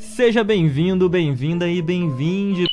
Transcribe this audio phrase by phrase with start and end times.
[0.00, 2.66] Seja bem-vindo, bem-vinda e bem-vinde.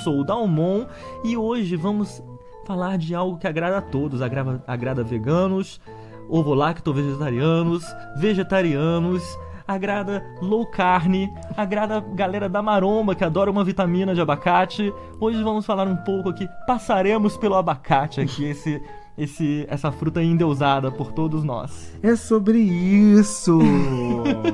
[0.00, 0.84] Sou o Dalmon
[1.24, 2.20] e hoje vamos
[2.66, 5.80] falar de algo que agrada a todos, agrada, agrada veganos,
[6.28, 7.84] ovo-lacto vegetarianos,
[8.16, 9.22] vegetarianos,
[9.68, 14.92] agrada low carne, agrada galera da maromba que adora uma vitamina de abacate.
[15.20, 18.82] Hoje vamos falar um pouco aqui, passaremos pelo abacate aqui, esse
[19.16, 21.92] esse, essa fruta endeusada por todos nós.
[22.02, 23.58] É sobre isso!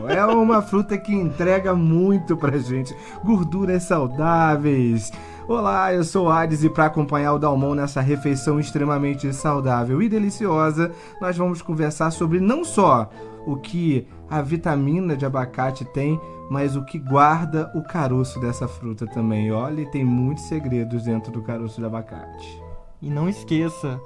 [0.09, 2.95] é uma fruta que entrega muito pra gente.
[3.25, 5.11] Gorduras saudáveis.
[5.49, 10.09] Olá, eu sou o Hades e para acompanhar o Dalmon nessa refeição extremamente saudável e
[10.09, 13.11] deliciosa, nós vamos conversar sobre não só
[13.45, 16.19] o que a vitamina de abacate tem,
[16.49, 19.51] mas o que guarda o caroço dessa fruta também.
[19.51, 22.63] Olha, tem muitos segredos dentro do caroço de abacate.
[23.01, 24.01] E não esqueça,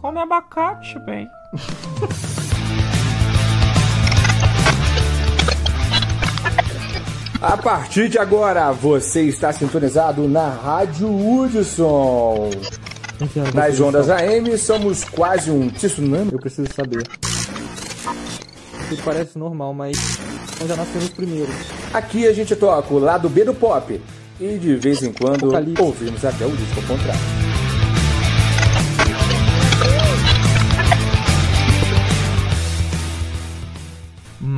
[0.00, 1.30] Come abacate, bem.
[7.42, 12.50] A partir de agora, você está sintonizado na Rádio Hudson.
[13.54, 16.32] Nas ondas AM, somos quase um tsunami.
[16.32, 17.06] Eu preciso saber.
[18.88, 19.98] Tudo parece normal, mas
[20.58, 21.54] nós já nascemos primeiros.
[21.92, 24.00] Aqui a gente toca o lado B do pop.
[24.40, 27.49] E de vez em quando ouvimos até o disco contrário.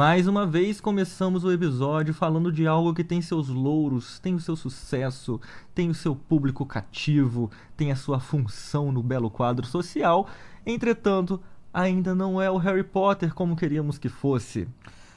[0.02, 4.40] Mais uma vez começamos o episódio falando de algo que tem seus louros, tem o
[4.40, 5.40] seu sucesso,
[5.72, 10.26] tem o seu público cativo, tem a sua função no belo quadro social.
[10.66, 11.40] Entretanto,
[11.72, 14.66] ainda não é o Harry Potter como queríamos que fosse.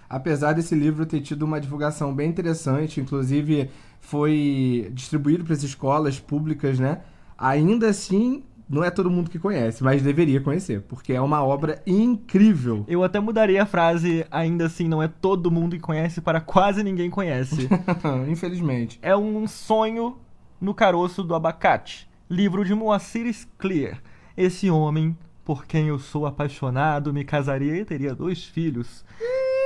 [0.07, 6.19] Apesar desse livro ter tido uma divulgação bem interessante, inclusive foi distribuído para as escolas
[6.19, 7.01] públicas, né?
[7.35, 11.81] Ainda assim, não é todo mundo que conhece, mas deveria conhecer, porque é uma obra
[11.85, 12.83] incrível.
[12.87, 16.83] Eu até mudaria a frase, ainda assim, não é todo mundo que conhece, para quase
[16.83, 17.69] ninguém conhece.
[18.27, 18.99] Infelizmente.
[19.01, 20.17] É um sonho
[20.59, 22.09] no caroço do abacate.
[22.29, 24.01] Livro de Moacir Clear.
[24.35, 29.05] Esse homem, por quem eu sou apaixonado, me casaria e teria dois filhos.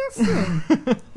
[0.09, 0.24] Isso!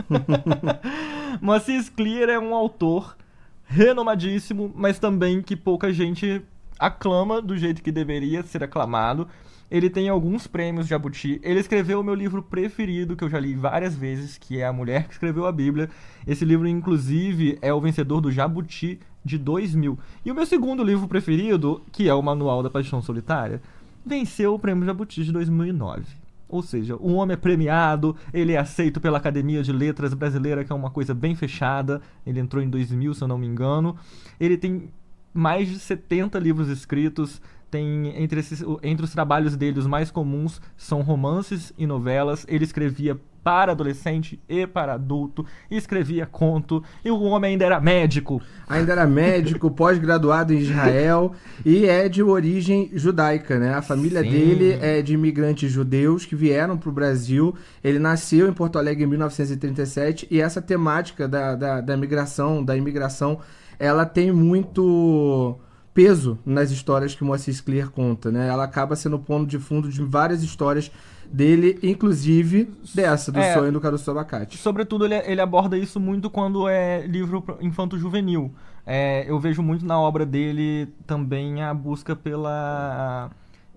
[1.42, 3.16] Moacir Clear é um autor
[3.64, 6.42] renomadíssimo, mas também que pouca gente
[6.82, 9.28] aclama do jeito que deveria ser aclamado.
[9.70, 11.41] Ele tem alguns prêmios Jabuti.
[11.43, 14.72] Ele escreveu o meu livro preferido, que eu já li várias vezes, que é A
[14.72, 15.88] Mulher que Escreveu a Bíblia.
[16.26, 19.98] Esse livro, inclusive, é o vencedor do Jabuti de 2000.
[20.25, 23.62] E o meu segundo livro preferido, que é o Manual da Paixão Solitária,
[24.04, 26.04] venceu o prêmio Jabuti de 2009.
[26.49, 30.72] Ou seja, o homem é premiado, ele é aceito pela Academia de Letras Brasileira, que
[30.72, 32.03] é uma coisa bem fechada.
[32.26, 33.97] Ele entrou em 2000, se eu não me engano.
[34.38, 34.91] Ele tem
[35.32, 37.41] mais de 70 livros escritos.
[37.70, 42.44] Tem entre, esses, entre os trabalhos dele, os mais comuns são romances e novelas.
[42.48, 48.41] Ele escrevia para adolescente e para adulto, escrevia conto, e o homem ainda era médico.
[48.69, 51.32] Ainda era médico, pós-graduado em Israel,
[51.64, 53.75] e é de origem judaica, né?
[53.75, 54.31] A família Sim.
[54.31, 57.54] dele é de imigrantes judeus que vieram para o Brasil.
[57.82, 62.76] Ele nasceu em Porto Alegre em 1937, e essa temática da, da, da migração, da
[62.76, 63.41] imigração
[63.82, 65.59] ela tem muito
[65.93, 68.47] peso nas histórias que o Moacir Clear conta, né?
[68.47, 70.88] Ela acaba sendo ponto de fundo de várias histórias
[71.26, 74.56] dele, inclusive dessa, do é, sonho do caroço do abacate.
[74.56, 78.54] Sobretudo, ele, ele aborda isso muito quando é livro infanto-juvenil.
[78.87, 83.32] É, eu vejo muito na obra dele também a busca pela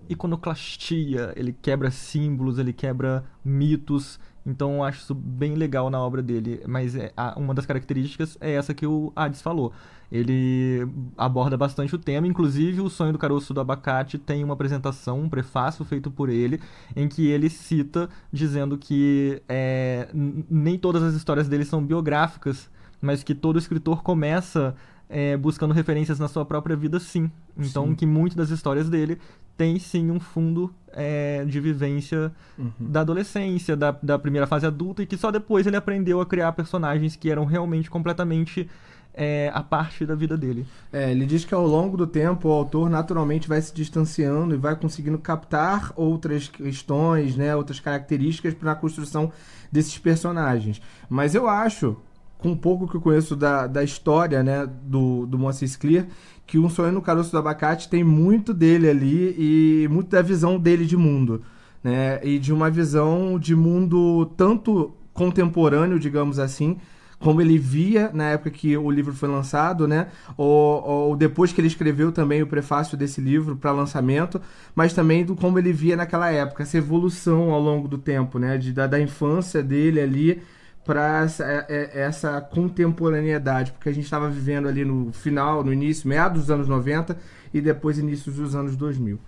[0.08, 1.32] iconoclastia.
[1.34, 6.62] Ele quebra símbolos, ele quebra mitos então eu acho isso bem legal na obra dele.
[6.66, 9.72] Mas é, a, uma das características é essa que o Hades falou.
[10.10, 10.86] Ele
[11.18, 15.28] aborda bastante o tema, inclusive o sonho do caroço do abacate tem uma apresentação, um
[15.28, 16.60] prefácio feito por ele,
[16.94, 22.70] em que ele cita dizendo que é, nem todas as histórias dele são biográficas,
[23.02, 24.76] mas que todo escritor começa
[25.08, 27.28] é, buscando referências na sua própria vida, sim.
[27.58, 27.94] Então, sim.
[27.96, 29.18] que muitas das histórias dele
[29.56, 32.70] tem sim um fundo é, de vivência uhum.
[32.78, 36.52] da adolescência, da, da primeira fase adulta, e que só depois ele aprendeu a criar
[36.52, 38.68] personagens que eram realmente completamente
[39.16, 40.66] é, a parte da vida dele.
[40.92, 44.58] É, ele diz que ao longo do tempo o autor naturalmente vai se distanciando e
[44.58, 49.32] vai conseguindo captar outras questões, né, outras características para a construção
[49.72, 50.82] desses personagens.
[51.08, 51.96] Mas eu acho,
[52.38, 56.06] com um pouco que eu conheço da, da história né, do, do Moacir Clear,
[56.46, 60.58] que um sonho no caroço do abacate tem muito dele ali e muito da visão
[60.58, 61.42] dele de mundo,
[61.82, 62.20] né?
[62.22, 66.78] E de uma visão de mundo tanto contemporâneo, digamos assim,
[67.18, 70.08] como ele via na época que o livro foi lançado, né?
[70.36, 74.40] Ou, ou depois que ele escreveu também o prefácio desse livro para lançamento,
[74.74, 78.58] mas também do como ele via naquela época, essa evolução ao longo do tempo, né?
[78.58, 80.42] De, da, da infância dele ali
[80.86, 85.72] para essa, é, é, essa contemporaneidade, porque a gente estava vivendo ali no final, no
[85.72, 87.18] início, meados dos anos 90
[87.52, 89.18] e depois início dos anos 2000.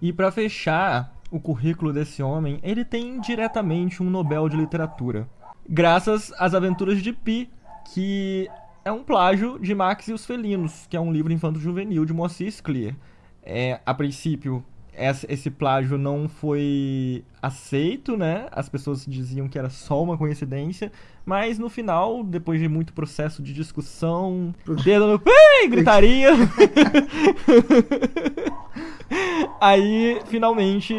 [0.00, 5.26] E para fechar o currículo desse homem, ele tem diretamente um Nobel de Literatura,
[5.66, 7.48] graças às Aventuras de Pi,
[7.92, 8.48] que
[8.84, 12.52] é um plágio de Max e os Felinos, que é um livro infanto-juvenil de Moacir
[12.62, 12.94] Clear.
[13.42, 14.62] É, a princípio,
[14.94, 18.46] esse plágio não foi aceito, né?
[18.52, 20.92] As pessoas diziam que era só uma coincidência,
[21.24, 24.54] mas no final, depois de muito processo de discussão,
[24.84, 25.22] dedo no
[25.70, 26.30] gritaria,
[29.60, 30.94] aí finalmente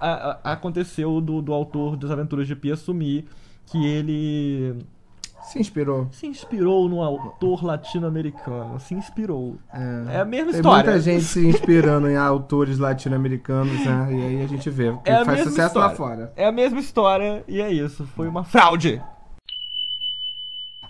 [0.00, 3.26] a, a, aconteceu do, do autor das Aventuras de Pi assumir
[3.66, 4.76] que ele
[5.42, 6.08] se inspirou.
[6.10, 8.78] Se inspirou no autor latino-americano.
[8.80, 9.56] Se inspirou.
[9.72, 10.84] É, é a mesma Tem história.
[10.84, 14.08] muita gente se inspirando em autores latino-americanos, né?
[14.10, 14.92] E aí a gente vê.
[15.04, 15.88] Que é faz sucesso história.
[15.88, 16.32] lá fora.
[16.36, 18.06] É a mesma história e é isso.
[18.16, 19.02] Foi uma fraude.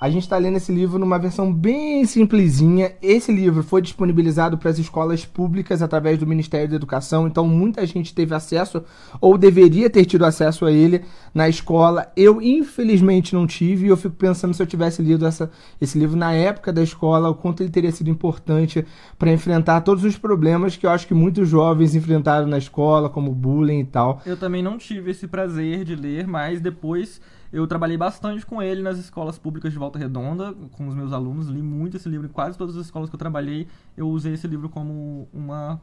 [0.02, 2.90] A gente está lendo esse livro numa versão bem simplesinha.
[3.00, 7.86] Esse livro foi disponibilizado para as escolas públicas através do Ministério da Educação, então muita
[7.86, 8.82] gente teve acesso
[9.20, 12.10] ou deveria ter tido acesso a ele na escola.
[12.16, 15.48] Eu, infelizmente, não tive e eu fico pensando se eu tivesse lido essa,
[15.80, 18.84] esse livro na época da escola, o quanto ele teria sido importante
[19.16, 23.30] para enfrentar todos os problemas que eu acho que muitos jovens enfrentaram na escola, como
[23.30, 24.20] bullying e tal.
[24.26, 27.20] Eu também não tive esse prazer de ler, mas depois
[27.52, 31.48] eu trabalhei bastante com ele nas escolas públicas de Volta Redonda, com os meus alunos,
[31.48, 33.68] li muito esse livro em quase todas as escolas que eu trabalhei.
[33.96, 35.80] Eu usei esse livro como uma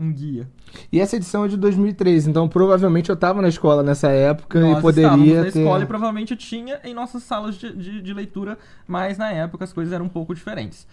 [0.00, 0.48] um guia.
[0.90, 4.78] E essa edição é de 2003, então provavelmente eu estava na escola nessa época Nós
[4.78, 5.58] e poderia na ter...
[5.58, 8.58] escola e provavelmente tinha em nossas salas de, de, de, leitura,
[8.88, 10.86] mas na época as coisas eram um pouco diferentes.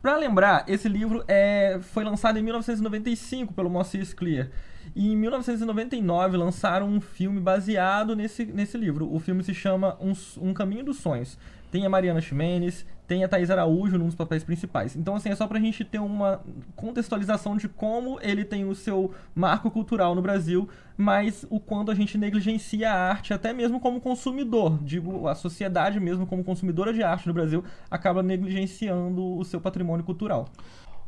[0.00, 4.48] Para lembrar, esse livro é, foi lançado em 1995 pelo Moacir Clear.
[4.94, 9.12] E em 1999 lançaram um filme baseado nesse, nesse livro.
[9.12, 11.36] O filme se chama Um, um Caminho dos Sonhos.
[11.70, 14.96] Tem a Mariana Ximenes, tem a Thais Araújo num dos papéis principais.
[14.96, 16.40] Então, assim, é só pra gente ter uma
[16.76, 21.94] contextualização de como ele tem o seu marco cultural no Brasil, mas o quanto a
[21.94, 24.78] gente negligencia a arte, até mesmo como consumidor.
[24.82, 30.04] Digo, a sociedade mesmo como consumidora de arte no Brasil acaba negligenciando o seu patrimônio
[30.04, 30.48] cultural.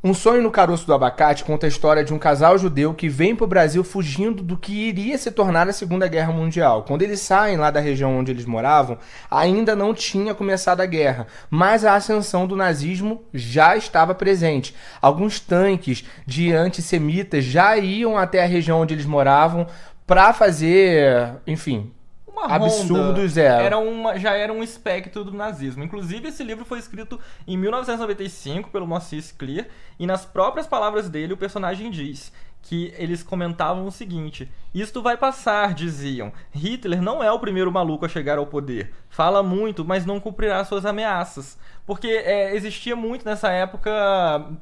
[0.05, 3.35] Um Sonho no Caroço do Abacate conta a história de um casal judeu que vem
[3.35, 6.85] para o Brasil fugindo do que iria se tornar a Segunda Guerra Mundial.
[6.85, 8.99] Quando eles saem lá da região onde eles moravam,
[9.31, 14.75] ainda não tinha começado a guerra, mas a ascensão do nazismo já estava presente.
[15.01, 19.67] Alguns tanques de antissemitas já iam até a região onde eles moravam
[20.07, 21.91] para fazer, enfim,
[22.37, 23.47] uma absurdos é.
[23.47, 25.83] Era uma, já era um espectro do nazismo.
[25.83, 29.67] Inclusive, esse livro foi escrito em 1995 pelo Moacir Clear,
[29.99, 35.17] e nas próprias palavras dele, o personagem diz que eles comentavam o seguinte: Isto vai
[35.17, 36.31] passar, diziam.
[36.53, 38.93] Hitler não é o primeiro maluco a chegar ao poder.
[39.09, 41.57] Fala muito, mas não cumprirá suas ameaças.
[41.87, 43.91] Porque é, existia muito nessa época,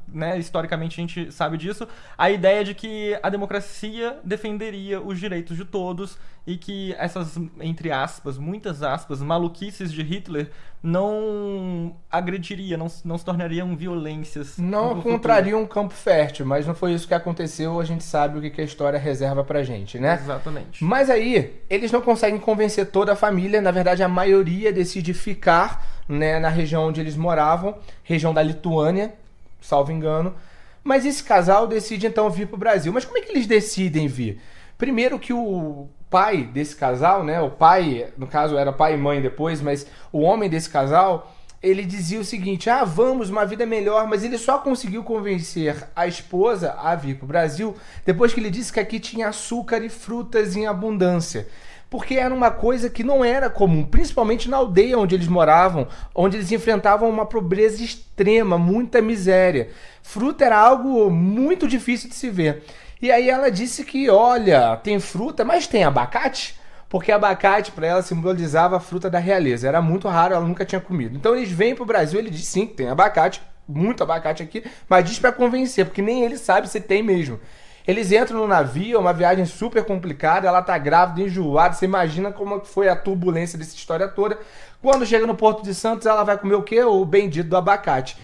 [0.06, 5.56] né, historicamente a gente sabe disso, a ideia de que a democracia defenderia os direitos
[5.56, 6.16] de todos
[6.46, 10.50] e que essas, entre aspas, muitas aspas, maluquices de Hitler
[10.82, 14.58] não agrediria, não, não se tornariam violências.
[14.58, 17.80] Não encontrariam um campo fértil, mas não foi isso que aconteceu.
[17.80, 20.03] A gente sabe o que a história reserva pra gente, né?
[20.12, 20.84] Exatamente.
[20.84, 23.62] Mas aí, eles não conseguem convencer toda a família.
[23.62, 29.14] Na verdade, a maioria decide ficar né, na região onde eles moravam, região da Lituânia,
[29.60, 30.34] salvo engano.
[30.82, 32.92] Mas esse casal decide então vir pro Brasil.
[32.92, 34.40] Mas como é que eles decidem vir?
[34.76, 37.40] Primeiro que o pai desse casal, né?
[37.40, 41.33] O pai, no caso era pai e mãe depois, mas o homem desse casal,
[41.64, 46.06] ele dizia o seguinte: "Ah, vamos, uma vida melhor", mas ele só conseguiu convencer a
[46.06, 49.88] esposa a vir para o Brasil depois que ele disse que aqui tinha açúcar e
[49.88, 51.48] frutas em abundância.
[51.88, 56.36] Porque era uma coisa que não era comum, principalmente na aldeia onde eles moravam, onde
[56.36, 59.68] eles enfrentavam uma pobreza extrema, muita miséria.
[60.02, 62.64] Fruta era algo muito difícil de se ver.
[63.00, 66.58] E aí ela disse que, olha, tem fruta, mas tem abacate?
[66.94, 69.66] Porque abacate para ela simbolizava a fruta da realeza.
[69.66, 71.16] Era muito raro, ela nunca tinha comido.
[71.16, 75.18] Então eles vêm pro Brasil, ele diz sim, tem abacate, muito abacate aqui, mas diz
[75.18, 77.40] para convencer, porque nem ele sabe se tem mesmo.
[77.84, 82.30] Eles entram no navio, é uma viagem super complicada, ela tá grávida, enjoada, você imagina
[82.30, 84.38] como foi a turbulência dessa história toda.
[84.80, 86.80] Quando chega no Porto de Santos, ela vai comer o quê?
[86.84, 88.16] O bendito do abacate.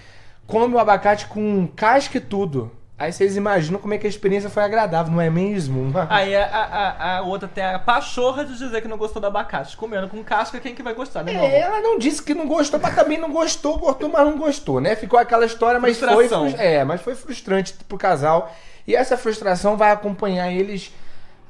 [0.47, 2.71] Come o abacate com casca e tudo.
[3.01, 5.91] Aí vocês imaginam como é que a experiência foi agradável, não é mesmo?
[6.11, 9.75] Aí a, a, a outra tem a pachorra de dizer que não gostou do abacate.
[9.75, 11.33] Comendo com casca, quem que vai gostar, né?
[11.35, 14.83] É, ela não disse que não gostou, mas também não gostou, gostou, mas não gostou,
[14.83, 14.95] né?
[14.95, 16.51] Ficou aquela história, mas Frustração.
[16.51, 16.61] foi.
[16.61, 18.55] É, mas foi frustrante pro casal.
[18.87, 20.93] E essa frustração vai acompanhar eles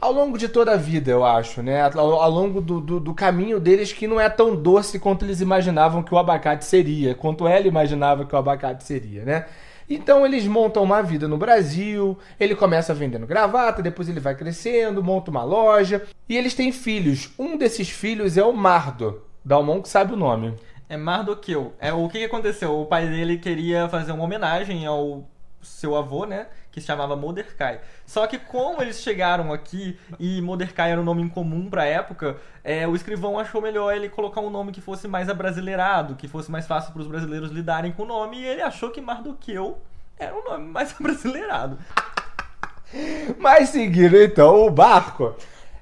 [0.00, 1.82] ao longo de toda a vida, eu acho, né?
[1.82, 5.40] Ao, ao longo do, do, do, caminho deles que não é tão doce quanto eles
[5.40, 9.46] imaginavam que o abacate seria, quanto ela imaginava que o abacate seria, né?
[9.90, 15.02] Então eles montam uma vida no Brasil, ele começa vendendo gravata, depois ele vai crescendo,
[15.02, 17.32] monta uma loja, e eles têm filhos.
[17.36, 19.22] Um desses filhos é o Mardo.
[19.44, 20.54] Dalmon que sabe o nome.
[20.88, 21.72] É Mardoqueu.
[21.78, 22.80] É, o que, que aconteceu?
[22.80, 25.24] O pai dele queria fazer uma homenagem ao
[25.62, 26.46] seu avô, né?
[26.70, 27.80] Que se chamava Mordecai.
[28.06, 32.86] Só que como eles chegaram aqui e Mordecai era um nome incomum pra época, é,
[32.86, 36.66] o escrivão achou melhor ele colocar um nome que fosse mais abrasileirado, que fosse mais
[36.66, 39.78] fácil para os brasileiros lidarem com o nome, e ele achou que Mardoqueu
[40.18, 41.78] era um nome mais abrasileirado.
[43.38, 45.34] Mas seguindo então o barco,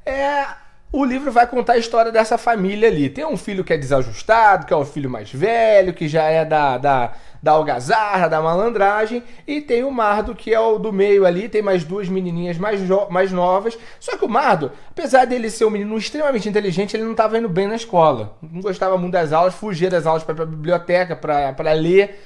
[0.04, 0.46] é
[0.90, 3.10] o livro vai contar a história dessa família ali.
[3.10, 6.46] Tem um filho que é desajustado, que é o filho mais velho, que já é
[6.46, 11.26] da, da, da algazarra, da malandragem, e tem o Mardo, que é o do meio
[11.26, 12.80] ali, tem mais duas menininhas mais,
[13.10, 13.78] mais novas.
[14.00, 17.48] Só que o Mardo, apesar dele ser um menino extremamente inteligente, ele não estava indo
[17.50, 18.36] bem na escola.
[18.42, 22.18] Não gostava muito das aulas, fugia das aulas para a biblioteca para ler.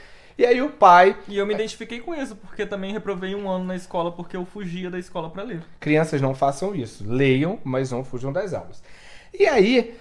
[0.42, 1.16] E aí o pai.
[1.28, 4.44] E eu me identifiquei com isso, porque também reprovei um ano na escola porque eu
[4.44, 5.62] fugia da escola para ler.
[5.78, 7.04] Crianças não façam isso.
[7.06, 8.82] Leiam, mas não fujam das aulas.
[9.32, 9.94] E aí,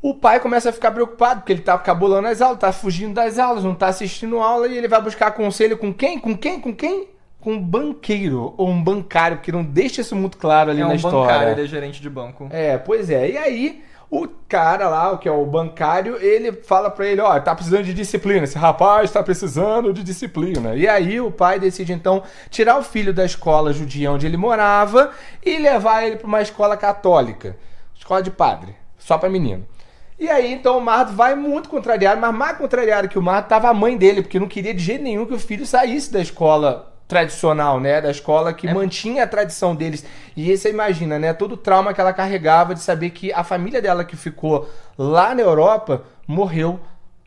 [0.00, 3.40] o pai começa a ficar preocupado, porque ele tá cabulando as aulas, tá fugindo das
[3.40, 6.16] aulas, não tá assistindo aula, e ele vai buscar conselho com quem?
[6.16, 6.60] Com quem?
[6.60, 7.08] Com quem?
[7.40, 10.90] Com um banqueiro ou um bancário, que não deixa isso muito claro ali é na
[10.90, 11.18] um história.
[11.18, 12.46] Bancário, ele é gerente de banco.
[12.52, 13.32] É, pois é.
[13.32, 17.38] E aí, o cara lá, o que é o bancário, ele fala para ele, ó,
[17.40, 20.74] tá precisando de disciplina, esse rapaz tá precisando de disciplina.
[20.74, 25.10] E aí o pai decide então tirar o filho da escola judia onde ele morava
[25.44, 27.56] e levar ele para uma escola católica,
[27.94, 29.66] escola de padre, só para menino.
[30.18, 33.68] E aí, então, o Mardo vai muito contrariado, mas mais contrariado que o Mardo tava
[33.68, 36.92] a mãe dele, porque não queria de jeito nenhum que o filho saísse da escola
[37.08, 38.02] tradicional, né?
[38.02, 38.74] Da escola que é.
[38.74, 40.04] mantinha a tradição deles.
[40.36, 41.32] E você imagina, né?
[41.32, 45.34] Todo o trauma que ela carregava de saber que a família dela que ficou lá
[45.34, 46.78] na Europa morreu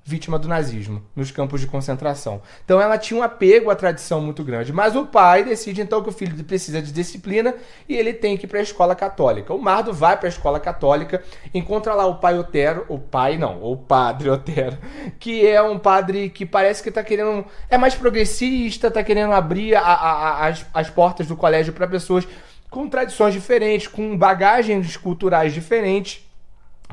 [0.03, 2.41] vítima do nazismo nos campos de concentração.
[2.65, 4.74] Então ela tinha um apego à tradição muito grande.
[4.74, 7.53] Mas o pai decide então que o filho precisa de disciplina
[7.88, 9.53] e ele tem que ir para a escola católica.
[9.53, 13.63] O Mardo vai para a escola católica, encontra lá o pai Otero, o pai não,
[13.63, 14.77] o padre Otero,
[15.20, 19.75] que é um padre que parece que está querendo é mais progressista, está querendo abrir
[19.75, 22.27] a, a, a, as, as portas do colégio para pessoas
[22.70, 26.25] com tradições diferentes, com bagagens culturais diferentes.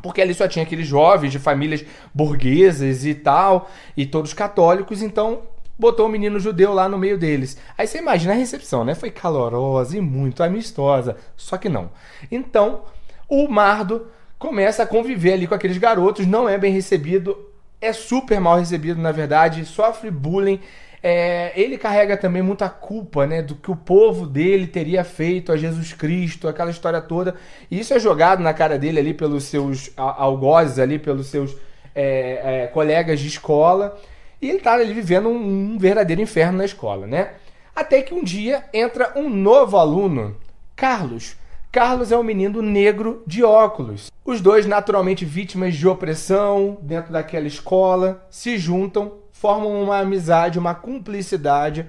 [0.03, 5.43] Porque ali só tinha aqueles jovens de famílias burguesas e tal, e todos católicos, então
[5.79, 7.57] botou o um menino judeu lá no meio deles.
[7.77, 8.95] Aí você imagina a recepção, né?
[8.95, 11.91] Foi calorosa e muito amistosa, só que não.
[12.31, 12.83] Então,
[13.29, 17.37] o Mardo começa a conviver ali com aqueles garotos, não é bem recebido,
[17.81, 20.61] é super mal recebido, na verdade, sofre bullying
[21.03, 25.57] é, ele carrega também muita culpa, né, do que o povo dele teria feito a
[25.57, 27.35] Jesus Cristo, aquela história toda.
[27.71, 31.57] E isso é jogado na cara dele ali pelos seus algozes, ali pelos seus
[31.95, 33.99] é, é, colegas de escola.
[34.41, 37.31] E ele está ali vivendo um, um verdadeiro inferno na escola, né?
[37.75, 40.37] Até que um dia entra um novo aluno,
[40.75, 41.37] Carlos.
[41.71, 44.11] Carlos é um menino negro de óculos.
[44.25, 50.75] Os dois, naturalmente vítimas de opressão dentro daquela escola, se juntam formam uma amizade, uma
[50.75, 51.87] cumplicidade.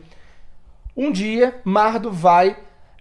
[0.95, 2.57] Um dia, Mardo vai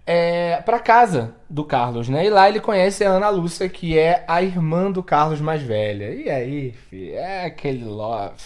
[0.07, 2.25] é, para casa do Carlos, né?
[2.25, 6.11] E lá ele conhece a Ana Lúcia, que é a irmã do Carlos mais velha.
[6.15, 8.41] E aí, filho, é aquele love,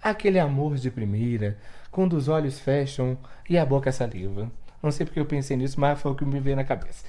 [0.00, 1.58] aquele amor de primeira,
[1.90, 3.18] quando os olhos fecham
[3.50, 4.48] e a boca saliva.
[4.80, 7.04] Não sei porque eu pensei nisso, mas foi o que me veio na cabeça.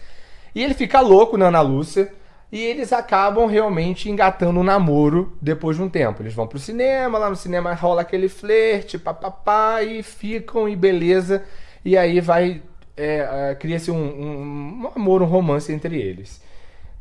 [0.56, 2.12] E ele fica louco na Ana Lúcia.
[2.52, 6.22] E eles acabam realmente engatando um namoro depois de um tempo.
[6.24, 11.44] Eles vão pro cinema, lá no cinema rola aquele flerte, papapá, e ficam, e beleza.
[11.86, 12.64] E aí vai.
[12.98, 16.42] É, é, Cria-se um, um, um amor, um romance entre eles.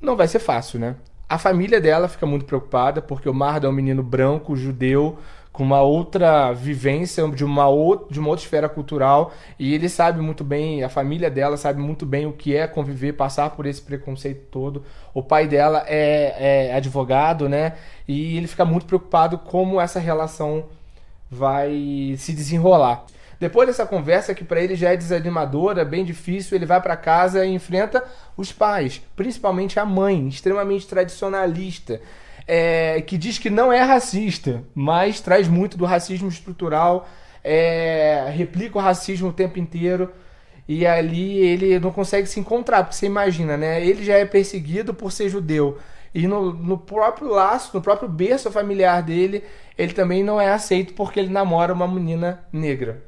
[0.01, 0.97] Não vai ser fácil, né?
[1.29, 5.19] A família dela fica muito preocupada, porque o Mardo é um menino branco, judeu,
[5.53, 10.21] com uma outra vivência de uma, outra, de uma outra esfera cultural e ele sabe
[10.21, 13.83] muito bem, a família dela sabe muito bem o que é conviver, passar por esse
[13.83, 14.85] preconceito todo.
[15.13, 17.75] O pai dela é, é advogado, né?
[18.07, 20.67] E ele fica muito preocupado como essa relação
[21.31, 23.05] vai se desenrolar.
[23.41, 27.47] Depois dessa conversa que para ele já é desanimadora, bem difícil, ele vai para casa
[27.47, 28.03] e enfrenta
[28.37, 32.01] os pais, principalmente a mãe, extremamente tradicionalista
[32.49, 37.09] é, que diz que não é racista, mas traz muito do racismo estrutural,
[37.45, 40.11] é, replica o racismo o tempo inteiro.
[40.69, 43.85] E ali ele não consegue se encontrar, porque você imagina, né?
[43.85, 45.79] Ele já é perseguido por ser judeu.
[46.15, 49.45] E no, no próprio laço, no próprio berço familiar dele,
[49.79, 53.03] ele também não é aceito porque ele namora uma menina negra.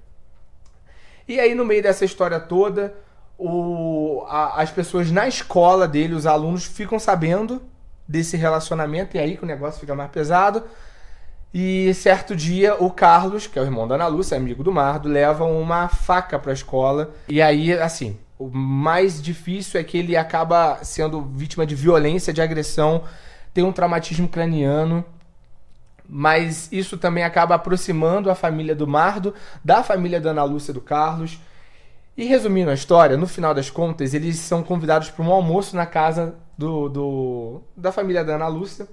[1.28, 2.94] E aí, no meio dessa história toda,
[3.38, 7.62] o, a- as pessoas na escola dele, os alunos, ficam sabendo
[8.10, 10.64] desse relacionamento, e aí que o negócio fica mais pesado.
[11.54, 15.08] E certo dia, o Carlos, que é o irmão da Ana Lúcia, amigo do Mardo,
[15.08, 17.10] leva uma faca pra escola.
[17.28, 22.42] E aí, assim, o mais difícil é que ele acaba sendo vítima de violência, de
[22.42, 23.04] agressão,
[23.54, 25.04] tem um traumatismo craniano.
[26.08, 29.32] Mas isso também acaba aproximando a família do Mardo
[29.64, 31.38] da família da Ana Lúcia do Carlos.
[32.16, 35.86] E resumindo a história, no final das contas, eles são convidados para um almoço na
[35.86, 38.86] casa do, do- da família da Ana Lúcia.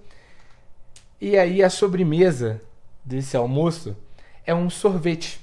[1.19, 2.61] E aí a sobremesa
[3.03, 3.95] desse almoço
[4.45, 5.41] é um sorvete.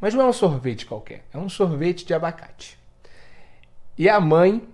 [0.00, 2.78] Mas não é um sorvete qualquer, é um sorvete de abacate.
[3.98, 4.66] E a mãe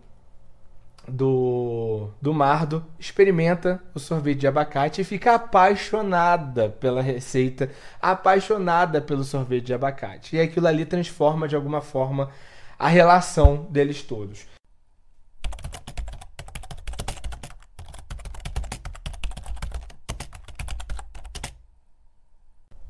[1.06, 9.24] do, do Mardo experimenta o sorvete de abacate e fica apaixonada pela receita, apaixonada pelo
[9.24, 10.36] sorvete de abacate.
[10.36, 12.30] E aquilo ali transforma de alguma forma
[12.78, 14.46] a relação deles todos.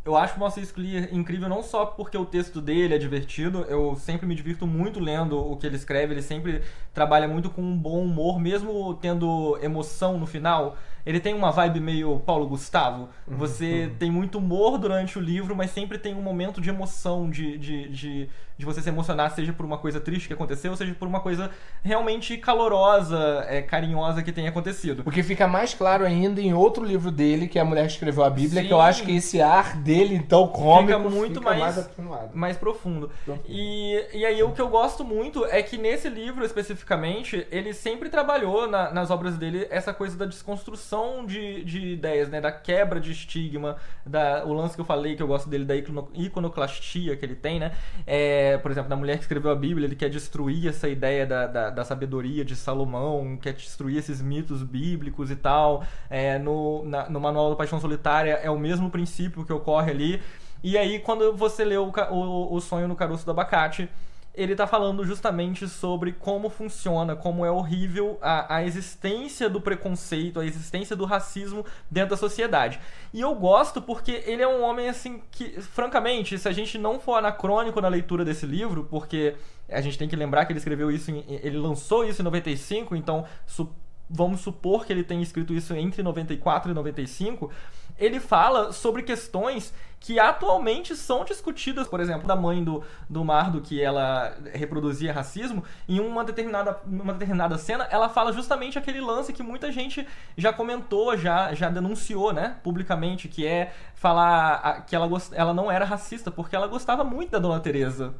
[0.05, 3.95] Eu acho o Moacir Clear incrível não só porque o texto dele é divertido, eu
[3.95, 7.77] sempre me divirto muito lendo o que ele escreve, ele sempre trabalha muito com um
[7.77, 10.77] bom humor, mesmo tendo emoção no final.
[11.07, 13.09] Ele tem uma vibe meio Paulo Gustavo.
[13.27, 17.57] Você tem muito humor durante o livro, mas sempre tem um momento de emoção, de,
[17.57, 18.29] de, de,
[18.63, 21.51] de você se emocionar, seja por uma coisa triste que aconteceu, seja por uma coisa
[21.83, 25.03] realmente calorosa, é, carinhosa que tenha acontecido.
[25.05, 27.93] O que fica mais claro ainda em outro livro dele, que é A Mulher que
[27.93, 28.69] Escreveu a Bíblia, Sim.
[28.69, 32.31] que eu acho que esse ar dele, então, cômico, Fica muito fica mais- atenuado.
[32.35, 33.11] mais profundo.
[33.25, 33.43] Profundo.
[33.49, 38.09] E, e aí o que eu gosto muito é que nesse livro especificamente, ele sempre
[38.09, 42.41] trabalhou na- nas obras dele essa coisa da desconstrução de, de ideias, né?
[42.41, 43.77] Da quebra de estigma,
[44.07, 47.35] da, o lance que eu falei que eu gosto dele da icono- iconoclastia que ele
[47.35, 47.73] tem, né?
[48.07, 51.47] É, por exemplo, na mulher que escreveu a Bíblia, ele quer destruir essa ideia da,
[51.47, 55.85] da, da sabedoria de Salomão, quer destruir esses mitos bíblicos e tal.
[56.11, 60.23] É, no, na- no Manual da Paixão Solitária é o mesmo princípio que ocorre ali.
[60.63, 63.89] E aí, quando você lê o, o, o Sonho no Caroço do Abacate,
[64.35, 70.41] ele tá falando justamente sobre como funciona, como é horrível a, a existência do preconceito,
[70.41, 72.81] a existência do racismo dentro da sociedade.
[73.13, 76.99] E eu gosto porque ele é um homem assim que, francamente, se a gente não
[76.99, 79.35] for anacrônico na leitura desse livro, porque
[79.69, 82.97] a gente tem que lembrar que ele escreveu isso, em, ele lançou isso em 95,
[82.97, 83.71] então su-
[84.09, 87.51] vamos supor que ele tenha escrito isso entre 94 e 95,
[87.99, 93.61] ele fala sobre questões que atualmente são discutidas, por exemplo, da mãe do, do Mardo,
[93.61, 99.33] que ela reproduzia racismo, em uma determinada, uma determinada cena, ela fala justamente aquele lance
[99.33, 105.09] que muita gente já comentou, já, já denunciou, né, publicamente, que é falar que ela,
[105.33, 108.13] ela não era racista, porque ela gostava muito da Dona Teresa.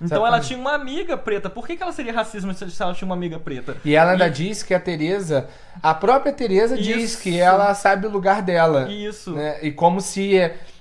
[0.00, 1.48] Então ela tinha uma amiga preta.
[1.48, 3.76] Por que, que ela seria racista se ela tinha uma amiga preta?
[3.84, 5.48] E ela ainda E- diz que a Teresa,
[5.82, 8.88] a própria Teresa diz que ela sabe o lugar dela.
[8.90, 9.32] Isso.
[9.32, 9.58] né?
[9.62, 10.38] E como se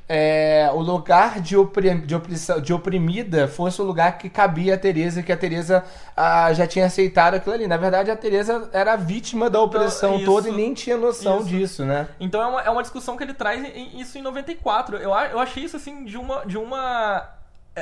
[0.07, 4.77] é, o lugar de, opri- de, opressão- de oprimida fosse o lugar que cabia a
[4.77, 5.83] Teresa, que a Teresa
[6.15, 7.65] ah, já tinha aceitado aquilo ali.
[7.67, 10.25] Na verdade, a Teresa era vítima da opressão isso.
[10.25, 11.47] toda e nem tinha noção Isso.
[11.47, 12.07] disso, né?
[12.19, 14.97] Então é uma, é uma discussão que ele traz em- isso em 94.
[14.97, 16.45] Eu, eu achei isso assim de uma.
[16.45, 17.27] De uma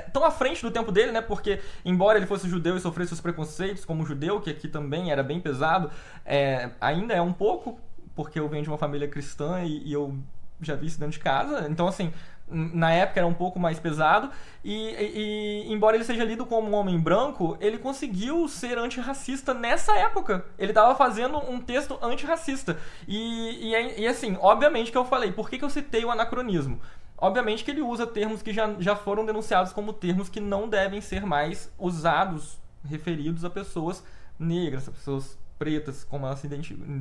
[0.02, 1.22] tão à frente do tempo dele, né?
[1.22, 5.24] Porque, embora ele fosse judeu e sofresse os preconceitos como judeu, que aqui também era
[5.24, 5.90] bem pesado,
[6.26, 7.80] é, ainda é um pouco,
[8.16, 10.16] porque eu venho de uma família cristã e, e eu
[10.62, 11.68] já vi isso dentro de casa.
[11.70, 12.14] Então, assim,
[12.48, 14.30] na época era um pouco mais pesado.
[14.64, 19.54] E, e- e, embora ele seja lido como um homem branco, ele conseguiu ser antirracista
[19.54, 20.46] nessa época.
[20.58, 22.78] Ele estava fazendo um texto antirracista.
[23.08, 26.12] E, e, é- e, assim, obviamente que eu falei, por que, que eu citei o
[26.12, 26.80] anacronismo?
[27.18, 31.00] Obviamente que ele usa termos que já, já foram denunciados como termos que não devem
[31.00, 34.04] ser mais usados, referidos a pessoas
[34.38, 36.50] negras, a pessoas pretas, como elas se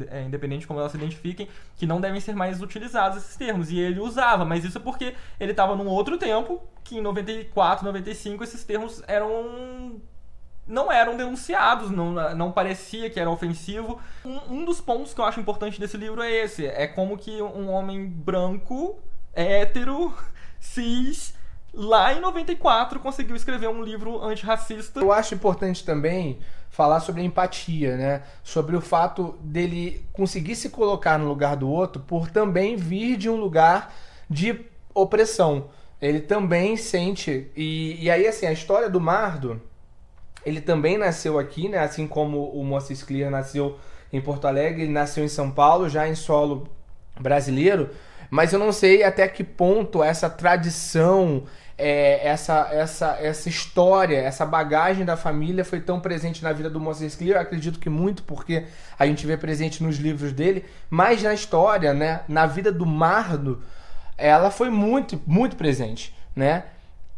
[0.09, 3.71] é, independente de como elas se identifiquem, que não devem ser mais utilizados esses termos.
[3.71, 7.85] E ele usava, mas isso é porque ele estava num outro tempo, que em 94,
[7.85, 10.01] 95 esses termos eram
[10.65, 14.01] não eram denunciados, não, não parecia que era ofensivo.
[14.25, 17.43] Um, um dos pontos que eu acho importante desse livro é esse: é como que
[17.43, 19.01] um homem branco,
[19.35, 20.13] hétero,
[20.61, 21.35] cis,
[21.73, 25.01] lá em 94 conseguiu escrever um livro antirracista.
[25.01, 26.39] Eu acho importante também
[26.71, 28.23] falar sobre empatia, né?
[28.43, 33.29] Sobre o fato dele conseguir se colocar no lugar do outro por também vir de
[33.29, 33.95] um lugar
[34.29, 34.65] de
[34.95, 35.69] opressão.
[36.01, 37.51] Ele também sente.
[37.55, 39.61] E, e aí, assim, a história do Mardo,
[40.45, 41.79] ele também nasceu aqui, né?
[41.79, 43.79] Assim como o Moacir Clear nasceu
[44.13, 46.69] em Porto Alegre, ele nasceu em São Paulo, já em solo
[47.21, 47.91] brasileiro.
[48.33, 51.43] Mas eu não sei até que ponto essa tradição,
[51.77, 56.81] é, essa, essa, essa história, essa bagagem da família foi tão presente na vida do
[56.81, 57.37] Moses Clear.
[57.37, 58.65] Eu acredito que muito, porque
[58.99, 63.63] a gente vê presente nos livros dele, mas na história, né, na vida do Mardo,
[64.17, 66.65] ela foi muito, muito presente, né?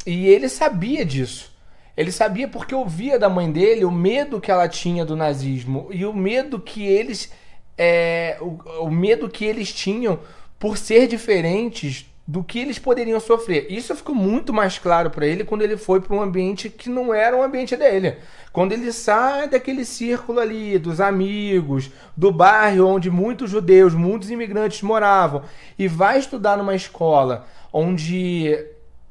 [0.04, 1.54] E ele sabia disso.
[1.96, 6.04] Ele sabia porque ouvia da mãe dele o medo que ela tinha do nazismo e
[6.04, 7.30] o medo que eles
[7.78, 10.18] é, o, o medo que eles tinham
[10.64, 13.66] por ser diferentes do que eles poderiam sofrer.
[13.68, 17.12] Isso ficou muito mais claro para ele quando ele foi para um ambiente que não
[17.12, 18.16] era um ambiente dele.
[18.50, 24.80] Quando ele sai daquele círculo ali dos amigos, do bairro onde muitos judeus, muitos imigrantes
[24.80, 25.42] moravam
[25.78, 28.58] e vai estudar numa escola onde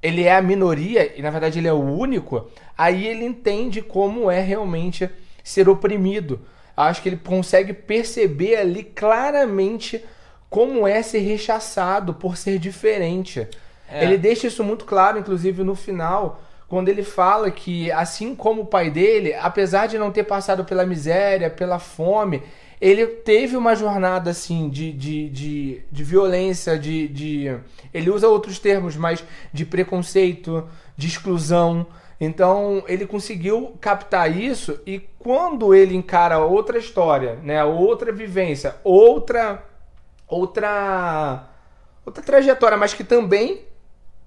[0.02, 4.32] ele é a minoria e na verdade ele é o único, aí ele entende como
[4.32, 5.08] é realmente
[5.44, 6.40] ser oprimido.
[6.76, 10.04] Acho que ele consegue perceber ali claramente
[10.54, 13.48] como é ser rechaçado por ser diferente.
[13.90, 14.04] É.
[14.04, 18.66] Ele deixa isso muito claro, inclusive no final, quando ele fala que, assim como o
[18.68, 22.44] pai dele, apesar de não ter passado pela miséria, pela fome,
[22.80, 27.58] ele teve uma jornada assim de, de, de, de violência, de, de.
[27.92, 31.88] Ele usa outros termos, mas de preconceito, de exclusão.
[32.22, 39.73] Então ele conseguiu captar isso e quando ele encara outra história, né, outra vivência, outra
[40.28, 41.50] outra
[42.06, 43.66] outra trajetória, mas que também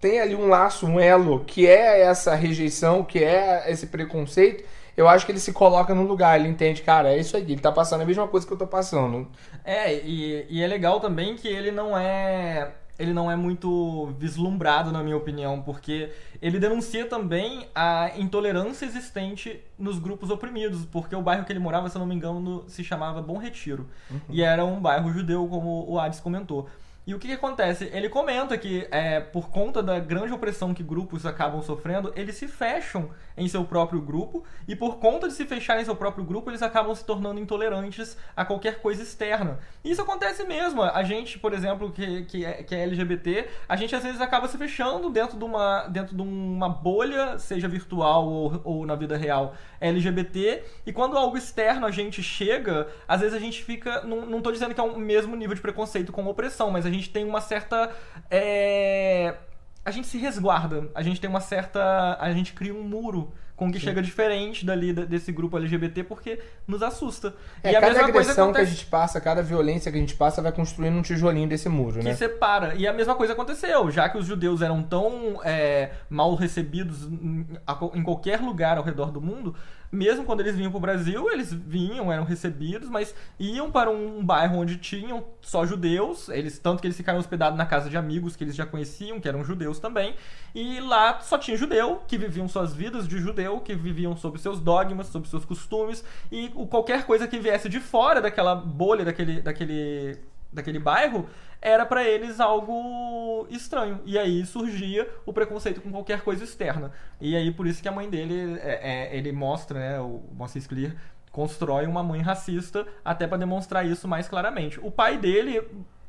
[0.01, 4.65] tem ali um laço, um elo, que é essa rejeição, que é esse preconceito,
[4.97, 7.61] eu acho que ele se coloca no lugar, ele entende, cara, é isso aí, ele
[7.61, 9.29] tá passando a mesma coisa que eu tô passando.
[9.65, 14.91] É, e, e é legal também que ele não é ele não é muito vislumbrado,
[14.91, 21.23] na minha opinião, porque ele denuncia também a intolerância existente nos grupos oprimidos, porque o
[21.23, 23.87] bairro que ele morava, se eu não me engano, se chamava Bom Retiro.
[24.11, 24.21] Uhum.
[24.31, 26.69] E era um bairro judeu, como o Ades comentou.
[27.07, 27.89] E o que, que, acontece?
[27.93, 32.49] Ele comenta que, é, por conta da grande opressão que grupos acabam sofrendo, eles se
[32.49, 36.51] fecham em seu próprio grupo, e por conta de se fechar em seu próprio grupo,
[36.51, 39.61] eles acabam se tornando intolerantes a qualquer coisa externa.
[39.85, 40.83] E isso acontece mesmo.
[40.83, 44.49] A gente, por exemplo, que, que, é, que é LGBT, a gente às vezes acaba
[44.49, 49.17] se fechando dentro de uma, dentro de uma bolha, seja virtual ou, ou na vida
[49.17, 54.03] real, LGBT, e quando algo externo a gente chega, às vezes a gente fica.
[54.03, 56.91] Não, não tô dizendo que é o mesmo nível de preconceito com opressão, mas a
[56.91, 57.91] gente tem uma certa.
[58.31, 59.37] É,
[59.85, 62.17] a gente se resguarda, a gente tem uma certa.
[62.21, 63.87] A gente cria um muro com que Sim.
[63.87, 66.39] chega diferente dali desse grupo LGBT porque
[66.69, 67.35] nos assusta.
[67.63, 68.65] É, e a cada mesma agressão coisa acontece...
[68.67, 71.69] que a gente passa, cada violência que a gente passa vai construindo um tijolinho desse
[71.69, 72.11] muro, que né?
[72.11, 72.75] Que separa.
[72.75, 77.47] E a mesma coisa aconteceu, já que os judeus eram tão é, mal recebidos em,
[77.95, 79.55] em qualquer lugar ao redor do mundo,
[79.91, 84.25] mesmo quando eles vinham para o Brasil, eles vinham, eram recebidos, mas iam para um
[84.25, 88.37] bairro onde tinham só judeus, eles tanto que eles ficaram hospedados na casa de amigos
[88.37, 90.15] que eles já conheciam, que eram judeus também,
[90.55, 94.61] e lá só tinha judeu, que viviam suas vidas de judeu, que viviam sob seus
[94.61, 100.19] dogmas, sob seus costumes, e qualquer coisa que viesse de fora daquela bolha, daquele, daquele,
[100.53, 101.29] daquele bairro,
[101.61, 104.01] era para eles algo estranho.
[104.05, 106.93] E aí surgia o preconceito com qualquer coisa externa.
[107.21, 110.67] E aí por isso que a mãe dele, é, é, ele mostra, né, o Moses
[110.67, 110.95] Clear
[111.31, 114.81] constrói uma mãe racista até para demonstrar isso mais claramente.
[114.81, 115.63] O pai dele,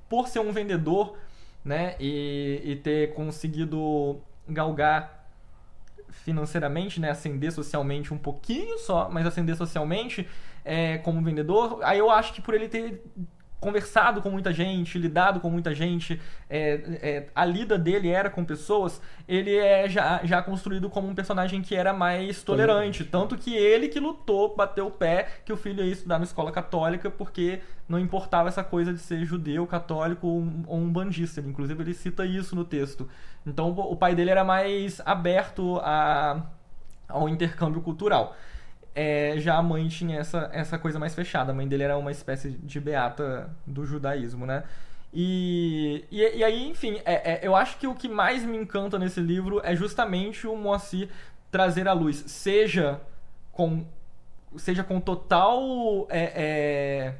[0.08, 1.18] por ser um vendedor,
[1.66, 5.28] né, e, e ter conseguido galgar
[6.10, 10.28] financeiramente, né, ascender socialmente um pouquinho só, mas ascender socialmente
[10.64, 13.04] é, como vendedor, aí eu acho que por ele ter
[13.60, 18.46] conversado com muita gente, lidado com muita gente, é, é, a lida dele era com
[18.46, 23.04] pessoas, ele é já, já construído como um personagem que era mais tolerante.
[23.04, 26.52] Tanto que ele que lutou, bateu o pé que o filho ia estudar na escola
[26.52, 31.42] católica, porque não importava essa coisa de ser judeu, católico ou um, ou um bandista.
[31.42, 33.10] Inclusive, ele cita isso no texto.
[33.46, 36.44] Então, o pai dele era mais aberto a,
[37.08, 38.36] ao intercâmbio cultural.
[39.00, 41.52] É, já a mãe tinha essa, essa coisa mais fechada.
[41.52, 44.64] A mãe dele era uma espécie de beata do judaísmo, né?
[45.14, 48.98] E, e, e aí, enfim, é, é, eu acho que o que mais me encanta
[48.98, 51.10] nesse livro é justamente o Moacir
[51.52, 53.00] trazer à luz, seja
[53.52, 53.86] com,
[54.56, 57.16] seja com total é, é,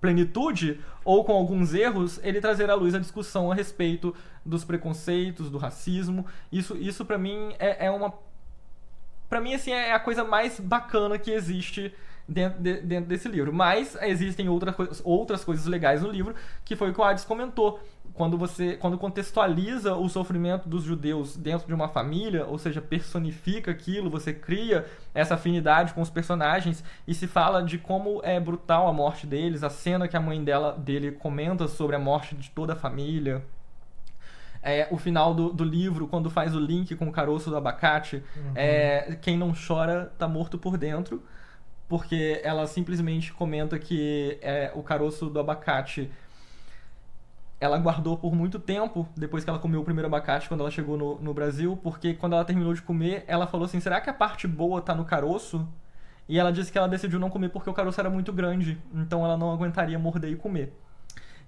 [0.00, 4.12] plenitude ou com alguns erros, ele trazer à luz a discussão a respeito
[4.44, 6.26] dos preconceitos, do racismo.
[6.50, 8.12] Isso, isso para mim, é, é uma
[9.32, 11.90] para mim, assim, é a coisa mais bacana que existe
[12.28, 13.50] dentro, de, dentro desse livro.
[13.50, 17.80] Mas existem outras, outras coisas legais no livro, que foi o que o Hades comentou.
[18.12, 23.70] Quando você quando contextualiza o sofrimento dos judeus dentro de uma família, ou seja, personifica
[23.70, 28.86] aquilo, você cria essa afinidade com os personagens e se fala de como é brutal
[28.86, 32.50] a morte deles, a cena que a mãe dela dele comenta sobre a morte de
[32.50, 33.42] toda a família,
[34.62, 38.22] é, o final do, do livro, quando faz o link com o caroço do abacate,
[38.54, 41.22] é, quem não chora tá morto por dentro,
[41.88, 46.10] porque ela simplesmente comenta que é, o caroço do abacate
[47.62, 50.96] ela guardou por muito tempo, depois que ela comeu o primeiro abacate, quando ela chegou
[50.96, 54.12] no, no Brasil, porque quando ela terminou de comer, ela falou assim: será que a
[54.12, 55.68] parte boa tá no caroço?
[56.28, 59.24] E ela disse que ela decidiu não comer porque o caroço era muito grande, então
[59.24, 60.76] ela não aguentaria morder e comer.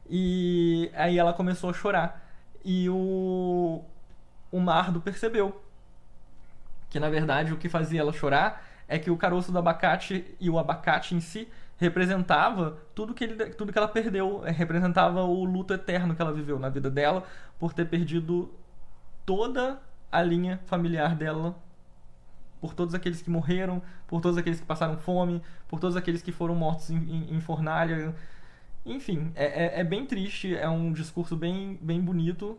[0.09, 2.23] E aí ela começou a chorar.
[2.64, 3.83] E o,
[4.50, 5.62] o Mardo percebeu
[6.88, 10.48] que, na verdade, o que fazia ela chorar é que o caroço do abacate e
[10.48, 15.44] o abacate em si representava tudo que, ele, tudo que ela perdeu, é, representava o
[15.44, 17.24] luto eterno que ela viveu na vida dela
[17.59, 18.50] por ter perdido
[19.27, 21.57] toda a linha familiar dela,
[22.61, 26.31] por todos aqueles que morreram, por todos aqueles que passaram fome, por todos aqueles que
[26.31, 28.14] foram mortos em, em, em fornalha.
[28.86, 32.58] Enfim, é, é, é, bem triste, é um discurso bem, bem bonito.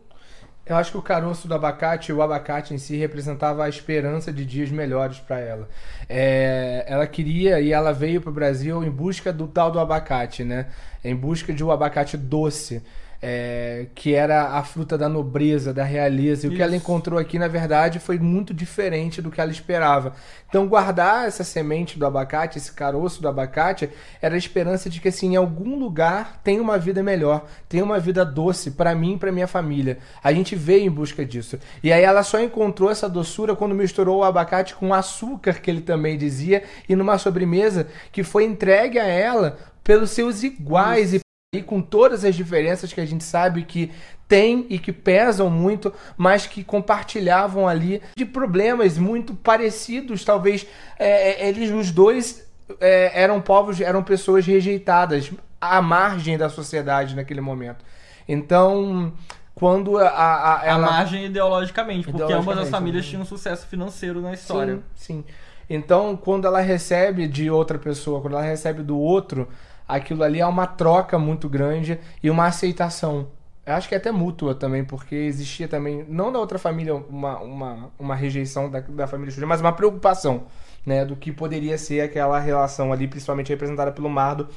[0.64, 4.44] Eu acho que o caroço do abacate, o abacate em si, representava a esperança de
[4.44, 5.68] dias melhores para ela.
[6.08, 10.42] É, ela queria e ela veio para o Brasil em busca do tal do abacate,
[10.42, 10.66] né?
[11.04, 12.82] Em busca de um abacate doce
[13.20, 16.46] é, que era a fruta da nobreza, da realeza.
[16.46, 16.48] E Isso.
[16.48, 20.14] o que ela encontrou aqui, na verdade, foi muito diferente do que ela esperava.
[20.48, 23.90] Então, guardar essa semente do abacate, esse caroço do abacate,
[24.22, 27.98] era a esperança de que, assim, em algum lugar tem uma vida melhor, tem uma
[27.98, 29.98] vida doce para mim e para minha família.
[30.22, 31.58] A gente veio em busca disso.
[31.82, 35.80] E aí ela só encontrou essa doçura quando misturou o abacate com açúcar, que ele
[35.80, 41.16] também dizia, e numa sobremesa que foi entregue a ela pelos seus iguais Isso.
[41.16, 41.25] e
[41.56, 43.90] e com todas as diferenças que a gente sabe que
[44.28, 50.24] tem e que pesam muito, mas que compartilhavam ali de problemas muito parecidos.
[50.24, 50.66] Talvez
[50.98, 52.46] é, é, eles, os dois,
[52.80, 57.84] é, eram povos, eram pessoas rejeitadas à margem da sociedade naquele momento.
[58.28, 59.12] Então,
[59.54, 60.86] quando a, a, ela...
[60.86, 63.10] a margem ideologicamente, porque ambas as famílias né?
[63.10, 64.80] tinham sucesso financeiro na história.
[64.94, 65.24] Sim, sim.
[65.68, 69.48] Então, quando ela recebe de outra pessoa, quando ela recebe do outro,
[69.86, 73.28] aquilo ali é uma troca muito grande e uma aceitação.
[73.64, 77.40] Eu acho que é até mútua também, porque existia também, não da outra família, uma,
[77.40, 80.44] uma, uma rejeição da, da família Júlia, mas uma preocupação
[80.84, 84.48] né, do que poderia ser aquela relação ali, principalmente representada pelo Mardo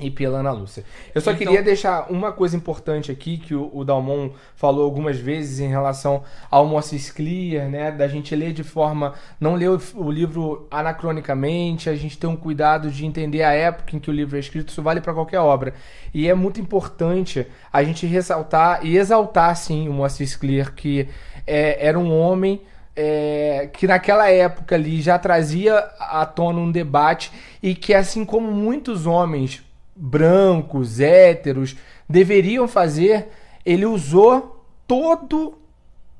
[0.00, 0.84] e pela Ana Lúcia.
[1.14, 1.46] Eu só então...
[1.46, 6.22] queria deixar uma coisa importante aqui que o, o Dalmon falou algumas vezes em relação
[6.50, 11.88] ao Moacir Clear, né, da gente ler de forma não ler o, o, livro anacronicamente,
[11.88, 14.68] a gente ter um cuidado de entender a época em que o livro é escrito,
[14.68, 15.74] isso vale para qualquer obra.
[16.12, 21.08] E é muito importante a gente ressaltar e exaltar sim o Moacir Clear que
[21.46, 22.60] é, era um homem
[22.94, 27.32] é, que naquela época ali já trazia à tona um debate
[27.62, 29.62] e que assim como muitos homens
[30.00, 31.76] brancos, héteros,
[32.08, 33.28] deveriam fazer,
[33.64, 35.59] ele usou todo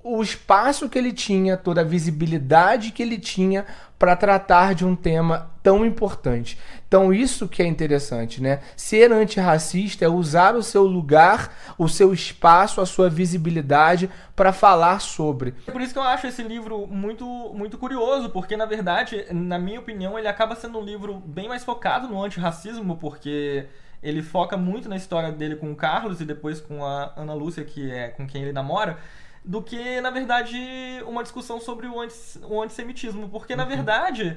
[0.03, 3.67] o espaço que ele tinha, toda a visibilidade que ele tinha
[3.99, 6.59] para tratar de um tema tão importante.
[6.89, 8.61] Então isso que é interessante, né?
[8.75, 15.01] Ser antirracista é usar o seu lugar, o seu espaço, a sua visibilidade para falar
[15.01, 15.55] sobre.
[15.67, 19.59] É por isso que eu acho esse livro muito muito curioso, porque na verdade, na
[19.59, 23.67] minha opinião, ele acaba sendo um livro bem mais focado no antirracismo, porque
[24.03, 27.65] ele foca muito na história dele com o Carlos e depois com a Ana Lúcia,
[27.65, 28.97] que é com quem ele namora,
[29.45, 30.59] do que, na verdade,
[31.07, 33.29] uma discussão sobre o, anti, o antissemitismo.
[33.29, 33.59] Porque, uhum.
[33.59, 34.37] na verdade,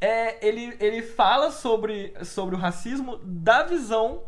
[0.00, 4.22] é, ele, ele fala sobre, sobre o racismo da visão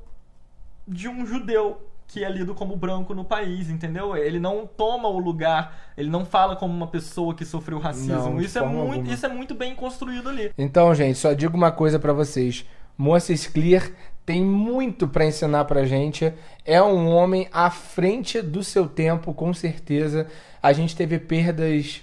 [0.86, 4.16] de um judeu que é lido como branco no país, entendeu?
[4.16, 8.30] Ele não toma o lugar, ele não fala como uma pessoa que sofreu racismo.
[8.30, 10.52] Não, isso, é muito, isso é muito bem construído ali.
[10.56, 12.64] Então, gente, só digo uma coisa para vocês.
[12.96, 13.90] Moacir Clear
[14.26, 16.32] tem muito para ensinar para gente.
[16.64, 20.26] É um homem à frente do seu tempo, com certeza.
[20.60, 22.02] A gente teve perdas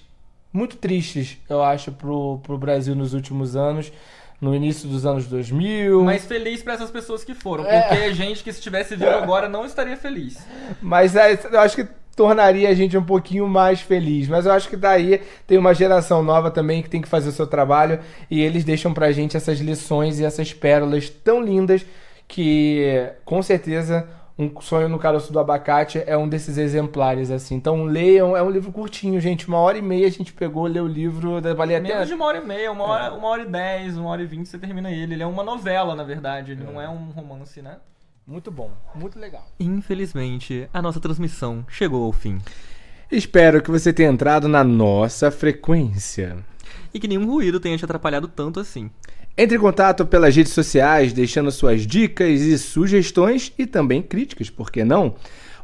[0.51, 3.91] muito tristes, eu acho, pro, pro Brasil nos últimos anos.
[4.39, 6.03] No início dos anos 2000.
[6.03, 7.65] Mas feliz para essas pessoas que foram.
[7.65, 7.81] É.
[7.81, 8.13] Porque é.
[8.13, 10.37] gente que se estivesse vivo agora não estaria feliz.
[10.81, 14.27] Mas é, eu acho que tornaria a gente um pouquinho mais feliz.
[14.27, 17.31] Mas eu acho que daí tem uma geração nova também que tem que fazer o
[17.31, 21.85] seu trabalho e eles deixam pra gente essas lições e essas pérolas tão lindas
[22.27, 24.07] que com certeza
[24.37, 27.55] um sonho no caroço do abacate é um desses exemplares, assim.
[27.55, 29.47] Então leiam, é um livro curtinho, gente.
[29.47, 32.05] Uma hora e meia a gente pegou, leu o livro, valia Menos até...
[32.05, 33.09] de uma hora e meia, uma hora, é.
[33.11, 35.13] uma hora e dez, uma hora e vinte, você termina ele.
[35.13, 36.65] Ele é uma novela, na verdade, ele é.
[36.65, 37.77] não é um romance, né?
[38.25, 39.45] Muito bom, muito legal.
[39.59, 42.39] Infelizmente, a nossa transmissão chegou ao fim.
[43.11, 46.37] Espero que você tenha entrado na nossa frequência.
[46.93, 48.89] E que nenhum ruído tenha te atrapalhado tanto assim.
[49.35, 54.71] Entre em contato pelas redes sociais, deixando suas dicas e sugestões e também críticas, por
[54.71, 55.15] que não?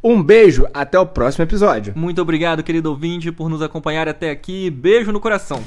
[0.03, 1.93] Um beijo, até o próximo episódio.
[1.95, 4.71] Muito obrigado, querido ouvinte, por nos acompanhar até aqui.
[4.71, 5.63] Beijo no coração.